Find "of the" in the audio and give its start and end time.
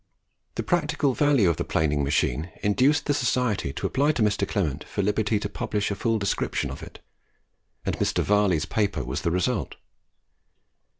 1.47-1.63